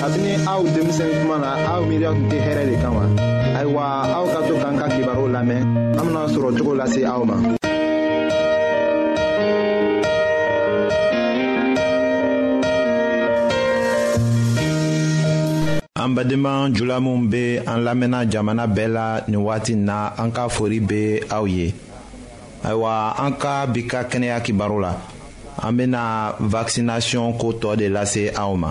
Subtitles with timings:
[0.00, 3.04] kabini aw denmisɛn kuma na aw miiriya tun tɛ hɛrɛ de kan wa
[3.58, 3.82] ayiwa
[4.16, 5.60] aw ka to k'an ka kibaru lamɛn
[5.98, 7.36] an bena sɔrɔ cogo lase aw ma
[16.02, 20.48] an badenma jula minw be an lamɛnna jamana bɛɛ la nin wagati na an ka
[20.48, 21.74] fori be aw ye
[22.64, 24.94] ayiwa an ka bi ka kɛnɛya kibaru la
[25.62, 28.70] an bena vakisinasiɔn ko tɔɔ de lase aw ma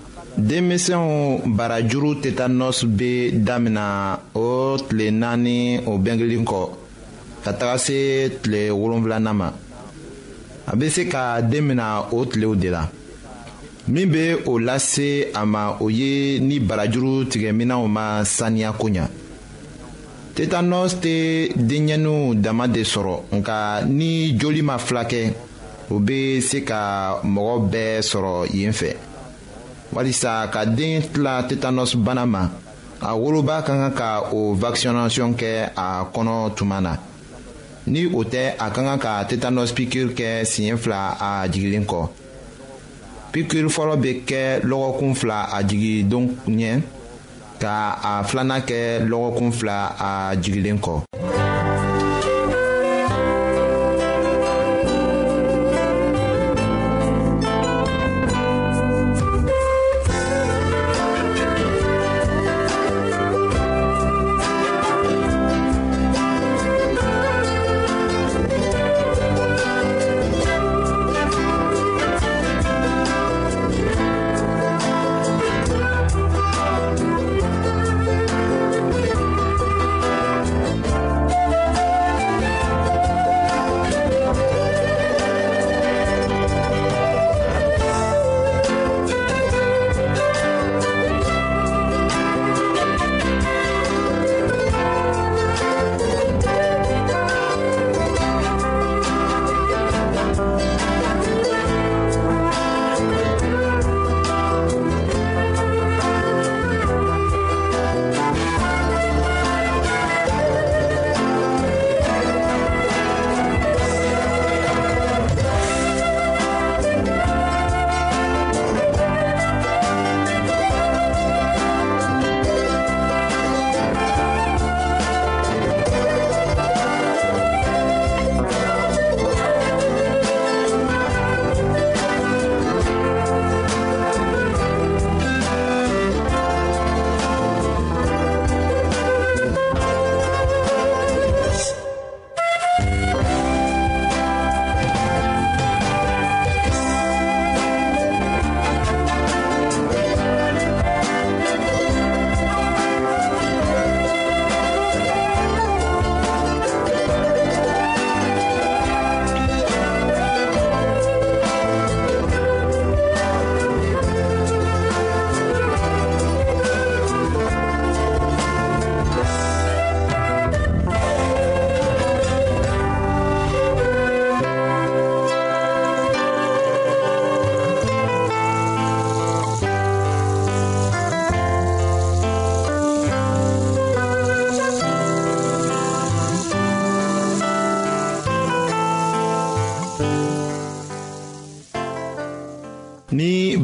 [0.37, 6.63] denmisɛnw barajuru tetanɔsi be damina o tile naani o bɛnkelen kɔ
[7.43, 9.49] ka taga se tile wolonfilanan ma
[10.67, 12.87] a bɛ se ka den minɛ o tilew de la
[13.87, 19.07] min bɛ o lase a ma o ye ni barajuru tigɛminɛw ma saniya ko ɲɛ
[20.35, 25.03] tetanɔsi tɛ denɲɛninw dama de sɔrɔ nka ni joli ma fila
[25.89, 28.95] o bɛ se ka mɔgɔ bɛɛ sɔrɔ yen fɛ
[29.93, 32.49] walisa ka den tila tetanɔsi bana ma
[33.01, 36.95] a woloba ka kan ka o vakisinasiɔn kɛ a kɔnɔ tuma na
[37.87, 42.09] ni o tɛ a ka kan ka tetanɔsi pikiri kɛ siɲɛ fila a jigilen kɔ
[43.33, 46.81] pikiri fɔlɔ bɛ kɛ lɔgɔkun fila a jigi don ɲɛ
[47.59, 51.03] ka a filanan kɛ lɔgɔkun fila a jigilen kɔ.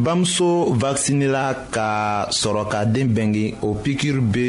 [0.07, 0.50] bamuso
[0.80, 1.89] vakisinela ka
[2.39, 4.48] sɔrɔ ka den bɛngi o pikiri be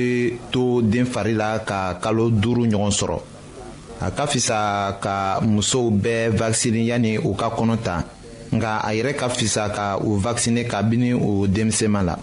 [0.52, 3.18] to den fari la ka kalo duuru ɲɔgɔn sɔrɔ
[4.06, 4.56] a ka fisa
[5.02, 7.96] ka musow bɛɛ vakisini yani u ka kɔnɔ ta
[8.54, 12.14] nka a yɛrɛ ka fisa ka u vakisine kabini u denmisɛnma la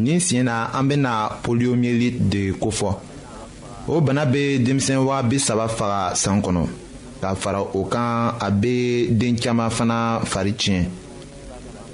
[0.00, 1.12] nin siɲɛ na an bena
[1.42, 2.96] poliyomiyeliti de kofɔ
[3.86, 6.66] o bana be denmisɛn waa bi saba faga san kɔnɔ
[7.20, 10.84] ka fara o kan a be den caaman fana fari tiɲɛ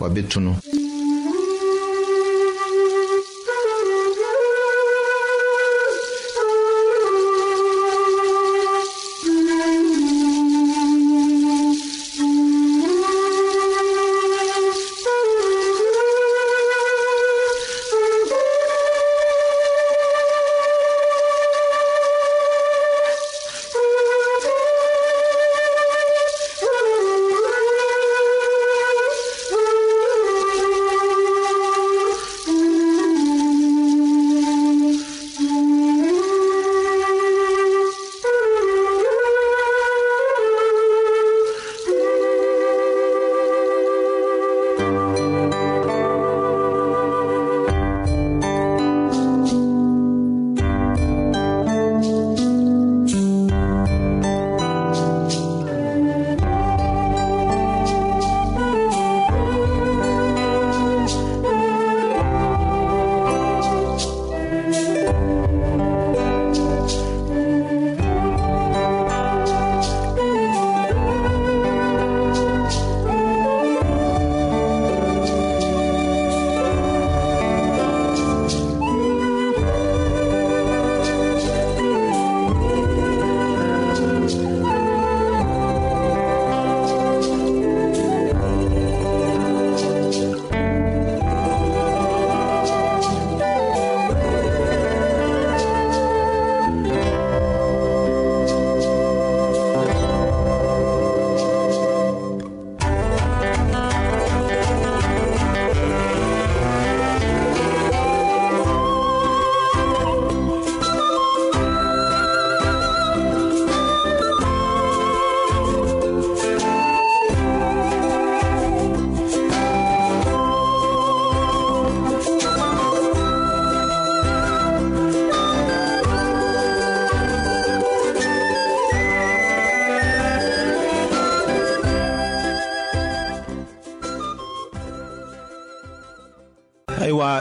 [0.00, 0.54] wa bɛ tunu.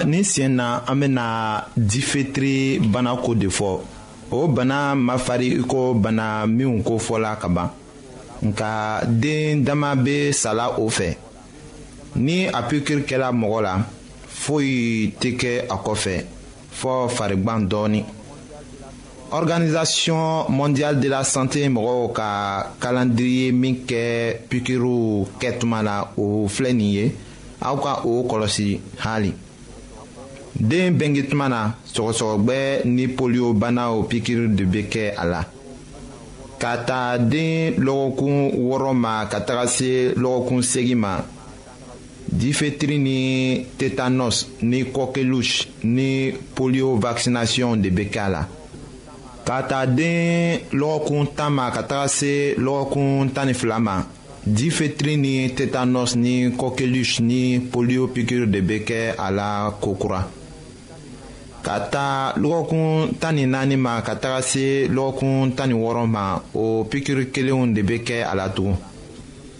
[0.05, 3.79] ni sen na an bena difetiri bana ko de fɔ
[4.31, 7.70] o bana ma fari i ko bana minw ko fɔla ka ban
[8.48, 11.15] nka den dama be sala o fɛ
[12.15, 13.74] ni a pikiri kɛla mɔgɔ la
[14.27, 16.24] foyi tɛ kɛ a kɔfɛ
[16.74, 18.05] fɔɔ farigwan dɔɔni
[19.31, 26.74] organisation mondiale de la sante mɔgɔw ka kalandiriye min kɛ pikiriw kɛtuma la o filɛ
[26.75, 27.15] nin ye
[27.62, 29.31] aw ka o kɔlɔsi haali.
[30.60, 35.46] den bɛnge tuma na sɔgɔsɔgɔgbɛ ni poliyobanaw pikiri de bɛ kɛ a la
[36.60, 41.22] ka taa den lɔgɔkun wɔɔrɔ ma ka taga se lɔgɔkun segin ma
[42.36, 48.46] difetiri ni tetanɔs ni kɔkelusi ni polio vaccination de bɛ kɛ a la
[49.46, 54.03] ka taa den lɔgɔkun tan ma ka taga se lɔgɔkun tan ni fila ma
[54.48, 60.25] difetiri ni tetanɔs ni kɔkelusi ni polio pikiri de bɛ kɛ a la kokura.
[61.63, 66.41] ka taa lɔgɔkun tan ni naani ma ka taga se lɔgɔkun tan ni wɔɔrɔ ma
[66.53, 68.75] o pikiri kelenw de bɛ kɛ a la tugun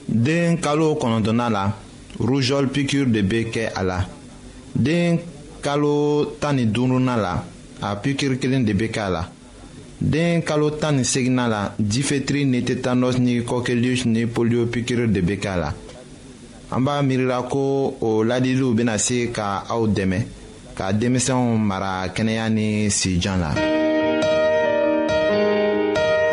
[0.08, 1.74] den kalo kɔnɔntɔnnan la
[2.20, 4.06] rujɔl pikiri de bɛ kɛ a la
[4.76, 5.20] den
[5.62, 7.44] kalo tan ni duurunan la
[7.82, 9.30] a pikiri kelen de bɛ kɛ a la
[10.02, 15.22] den kalo tan ni seginnan la difetiri ni tetanɔsi ni kɔkelius ni polio pikiri de
[15.22, 15.74] bɛ kɛ a la
[16.74, 20.24] an b'a miirila ko o ladiliw bɛna se ka aw dɛmɛ.
[20.82, 23.52] A demese yon mara kene yane si jan la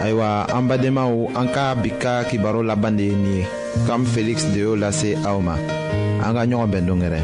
[0.01, 3.45] Aywa, anba dema ou anka bika ki baro la bande yoni
[3.87, 5.59] Kam Felix de ou la se a ou ma
[6.25, 7.21] Anga nyon wabendong ere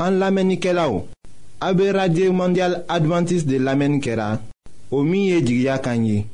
[0.00, 1.04] An lamen ni ke la ou
[1.60, 4.38] A be radye mondial Adventist de lamen kera
[4.88, 6.24] Omiye Jigya kanyi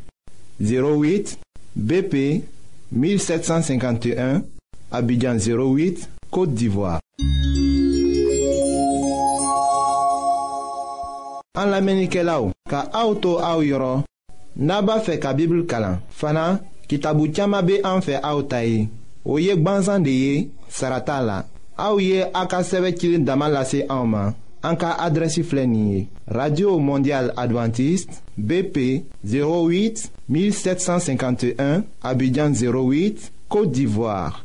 [0.63, 1.35] 08
[1.75, 2.15] BP
[2.95, 4.47] 1751
[4.93, 7.01] Abidjan 08, Côte d'Ivoire.
[11.57, 14.05] An lamenike la ou, ka auto a ou yoron,
[14.57, 15.99] naba fe ka bibl kalan.
[16.09, 16.59] Fana,
[16.89, 18.85] ki tabu tiyama be an fe a ou tayi.
[19.25, 20.37] O yek banzan de ye,
[20.73, 21.39] sarata la.
[21.77, 24.35] A ou ye a ka seve kilin daman lase a ouman.
[24.63, 26.07] An ka adresi flenye.
[26.29, 31.83] Radio Mondial Adventist, BP 08 1751,
[32.13, 34.45] Abidjan 08, Kote d'Ivoire.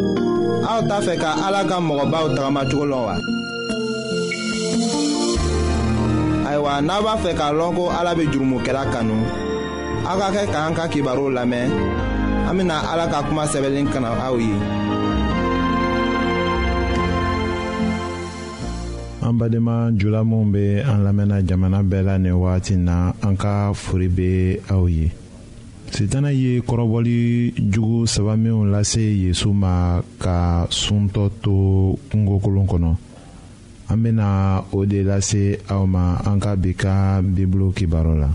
[0.71, 3.15] aw t'a fɛ ka ala ka mɔgɔbaw tagamacogo lɔn wa.
[6.47, 9.17] ayiwa n'a b'a fɛ k'a lɔn ko ala bɛ jurumokɛla kanu
[10.09, 11.67] aw ka kɛ k'an ka kibaru lamɛn
[12.47, 14.53] an bɛna ala ka kuma sɛbɛnlen kana aw ye.
[19.27, 22.95] an badenma jula minw be an lamɛnna jamana bɛɛ la nin wagati na
[23.27, 24.29] an ka fori be
[24.73, 25.11] aw ye
[25.89, 32.91] sitana ye kɔrɔbɔli jugu saba minw lase yezu ma ka suntɔ to kungokolon kɔnɔ
[33.89, 38.29] an bena o de lase aw ma an ka bi ka bibulu kibaru la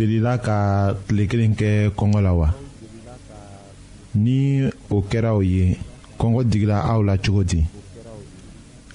[0.00, 0.56] delila ka
[1.06, 2.48] tile kelen kɛ kɔngɔ la wa
[4.22, 4.36] ni
[4.96, 5.66] o kɛra o ye
[6.18, 7.60] kɔngɔ digila aw la cogo di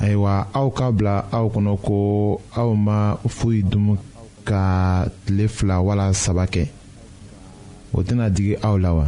[0.03, 1.95] ayiwa aw ka bila aw kɔnɔ ko
[2.61, 2.97] aw ma
[3.37, 3.87] foyi dun
[4.49, 4.61] ka
[5.25, 6.63] tile fila wala saba kɛ
[7.97, 9.05] o tɛna digi aw la wa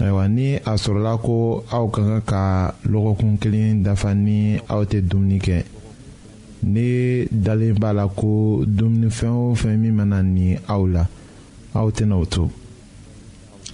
[0.00, 1.34] ayiwa ni a sɔrɔla ko
[1.76, 2.42] aw ka kan ka
[2.90, 4.38] lɔgɔkun kelen dafa ni
[4.72, 5.56] aw tɛ dumuni kɛ
[6.64, 11.02] ne dalen b'a la ko dumunifɛn o fɛn min mana ni aw la
[11.74, 12.50] aw tɛna o to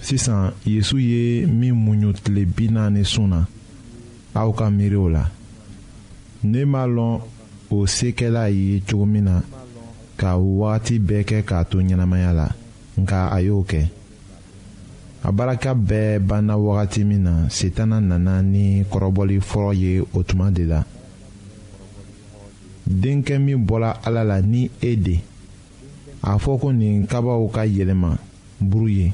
[0.01, 3.39] sisan yesu ye min muɲu tile bi naani sun na
[4.35, 5.23] aw ka miiri o la
[6.43, 7.19] ne m'a lɔn
[7.71, 9.41] o sekɛla ye cogo min na
[10.19, 12.47] ka wagati bɛɛ kɛ k'a to ɲɛnamaya la
[12.99, 13.81] nka a y'o kɛ
[15.23, 20.51] a baraka bɛɛ banna wagati min na setana nana ni kɔrɔbɔli fɔlɔ ye o tuma
[20.51, 20.83] de la.
[22.87, 25.15] denkɛ min bɔra ala la ni e de
[26.21, 28.17] a fɔ ko nin kabaw ka yɛlɛma
[28.59, 29.13] buru ye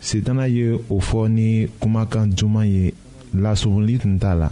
[0.00, 2.94] setana ye o fɔ ni kumakan duman ye
[3.34, 4.50] lasumuli tun t'a la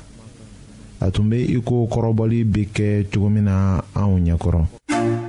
[1.00, 5.28] a tun bɛ iko kɔrɔbɔli bɛ kɛ cogo min na anw ɲɛkɔrɔ.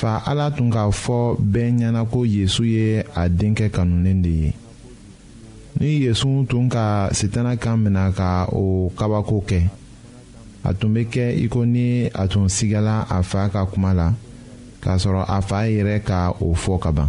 [0.00, 1.18] fa ala tun k'a fɔ
[1.52, 4.52] bɛɛ ɲɛna ko yezu ye a denkɛ kanulen de ye
[5.78, 9.60] ni yezu tun ka sitana kan minɛ ka o kabako kɛ
[10.64, 14.06] a tun bɛ kɛ i ko ni a tun sigala a fa ka kuma la
[14.80, 17.08] k'a sɔrɔ a fa yɛrɛ ka o fɔ kaban.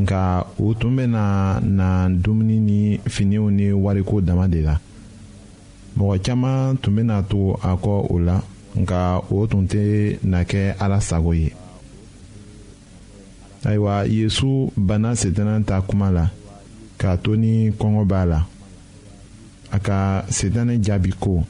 [0.00, 4.74] nka u tun bɛna na dumuni ni finiw ni wariko dama de la
[5.96, 8.36] mɔgɔ caman tun bɛna to a kɔ o la
[8.80, 8.98] nka
[9.32, 11.50] o tun tɛ na kɛ ala sago ye
[13.64, 16.28] ayiwa yesu bana setana ta kuma la
[16.98, 18.46] k'a to ni kɔngɔ b'a la
[19.72, 21.42] a ka setanɛ jaabi ko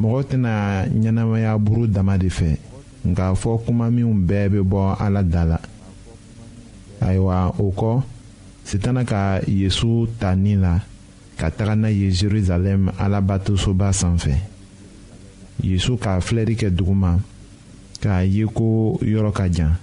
[0.00, 2.56] mɔgɔ tɛna ɲɛnamaya buru dama de fɛ
[3.04, 5.58] nka fɔ kuma minw bɛɛ bɛ bɔ ala da la
[7.02, 7.92] ayiwa o kɔ
[8.64, 10.74] sitana ka yesu ta nin la
[11.38, 14.32] ka taga n'a ye jerusalem alabatosoba sanfɛ
[15.64, 17.18] yesu ka filɛli kɛ duguma
[18.02, 19.76] k'a ye ko yɔrɔ ka jan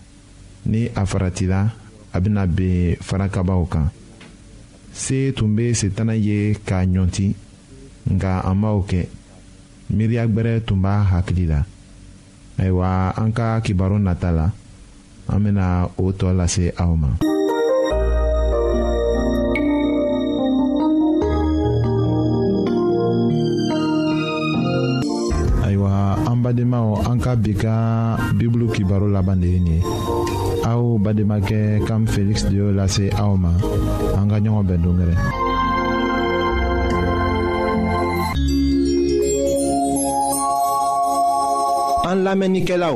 [0.65, 1.73] ni a faratila
[2.13, 3.91] a bɛna ben farakabaw kan
[4.93, 7.33] se tun bɛ sitana ye k'a ɲɔnti
[8.11, 9.05] nka an b'o kɛ
[9.91, 11.61] miiriya gbɛrɛ tun b'a hakili la
[12.57, 14.51] ayiwa an ka kibaru nata la.
[15.29, 15.65] an bena
[15.99, 17.11] o tɔ lase aw ma
[25.65, 25.91] ayiwa
[26.29, 27.73] an badenmaw an ka bi ka
[28.39, 29.79] bibulu kibaro laban de ye nin ye
[30.65, 33.51] aw bademakɛ kam feliksi de y'o lase aw ma
[34.19, 35.15] an ka ɲɔgɔn bɛn dongɛrɛ
[42.11, 42.95] an lamɛnnikɛlaw